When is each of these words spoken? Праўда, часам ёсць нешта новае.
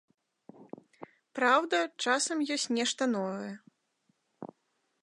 Праўда, 1.39 1.77
часам 2.07 2.37
ёсць 2.57 2.67
нешта 2.79 3.03
новае. 3.15 3.53